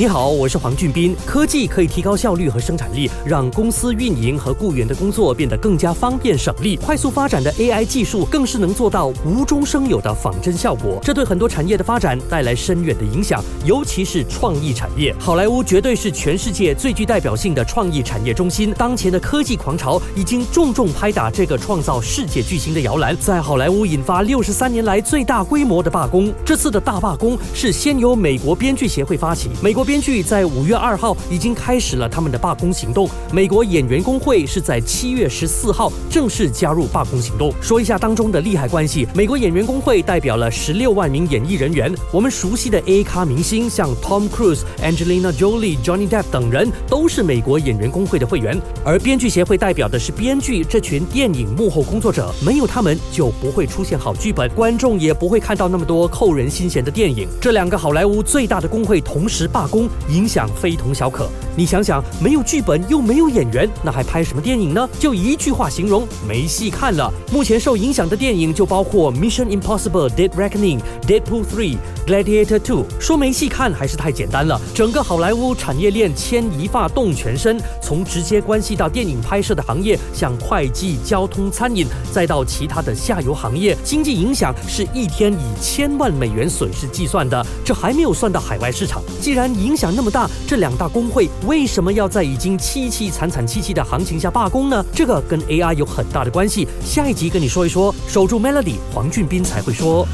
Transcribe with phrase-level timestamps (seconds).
[0.00, 1.14] 你好，我是黄俊斌。
[1.26, 6.74] 科技可以提高效率和生产力，让公司运营和雇员的工作变得更加方便省力。
[6.74, 15.14] 快速发展的 AI 技术更是能做到无中生有的仿真效果，这对很多产业的发展带来深远的影响，尤其是创意产业。
[15.18, 26.32] 好莱坞绝对是全世界最具代表性的创意产业中心，当前的科技狂潮已经重重拍打这个创造世界巨星的摇篮，在好莱坞引发六十三年来最大规模的罢工。
[26.42, 29.86] 这次的大罢工是先由美国编剧协会发起，美国。
[29.90, 33.10] 编剧在五月二号已经开始了他们的罢工行动。
[33.32, 37.52] 美国演员工会是在七月十四号正式加入罢工行动。
[37.60, 48.56] 说一下当中的利害关系：美国演员工会代表了十六万名演艺人员，我们熟悉的 A 咖明星，像 Tom Cruise、Angelina Jolie、Johnny Depp 等人都是美国演员工会的会员。
[48.84, 57.26] 而编剧协会代表的是编剧这群电影幕后工作者，没有他们就不会出现好剧本，观众也不会看到那么多扣人心弦的电影。
[57.40, 59.88] 这两个好莱坞最大的工会同时罢工。
[60.08, 61.28] 影响非同小可。
[61.56, 64.88] 你想想，没有剧本又没有演员，那还拍什么电影呢？
[64.98, 67.12] 就一句话形容，没戏看了。
[67.32, 72.60] 目前受影响的电影就包括《Mission Impossible: Dead Reckoning》、《Deadpool 3》、《Gladiator 2》。
[72.98, 74.60] 说没戏看还是太简单了。
[74.74, 87.44] 整个好莱坞产业链牵一发动全身，从直接关系到电影拍摄的行业，像会计、交通、餐饮，再到其他的下游行业，经济影响是一天以千万美元损失计算的。
[87.64, 89.02] 这还没有算到海外市场。
[89.20, 94.84] 既然影响那么大，这两大工会为什么要在已经凄凄惨惨戚戚的行情下罢工呢？
[94.94, 96.66] 这个跟 AI 有很大的关系。
[96.84, 100.06] 下一集跟你说一说，守住 Melody，黄俊斌才会说。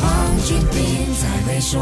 [0.00, 0.10] 黄
[0.44, 1.80] 俊斌才会说。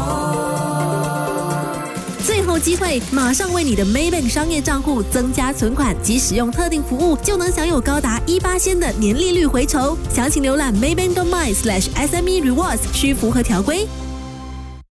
[2.23, 9.97] 最后机会，马上为你的 Maybank 商业账户增加存款及使用特定服务，就能享有高达一八仙的年利率回酬。
[10.13, 13.87] 详情浏览 Maybank.my/SME Rewards，需符合条规。